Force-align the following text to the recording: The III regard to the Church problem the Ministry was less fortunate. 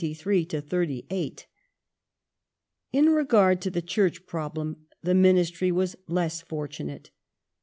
The 0.01 0.17
III 0.25 0.97
regard 3.07 3.61
to 3.61 3.69
the 3.69 3.83
Church 3.83 4.25
problem 4.25 4.87
the 5.03 5.13
Ministry 5.13 5.71
was 5.71 5.95
less 6.07 6.41
fortunate. 6.41 7.11